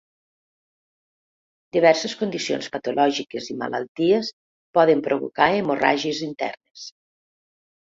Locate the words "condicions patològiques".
2.21-3.51